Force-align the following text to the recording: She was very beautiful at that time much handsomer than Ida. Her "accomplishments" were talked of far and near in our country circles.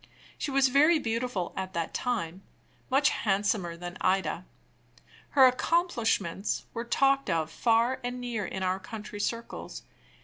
She 0.35 0.49
was 0.49 0.69
very 0.69 0.97
beautiful 0.97 1.53
at 1.55 1.73
that 1.75 1.93
time 1.93 2.41
much 2.89 3.09
handsomer 3.09 3.77
than 3.77 3.99
Ida. 4.01 4.45
Her 5.29 5.45
"accomplishments" 5.45 6.65
were 6.73 6.85
talked 6.85 7.29
of 7.29 7.51
far 7.51 7.99
and 8.03 8.19
near 8.19 8.43
in 8.43 8.63
our 8.63 8.79
country 8.79 9.19
circles. 9.19 9.83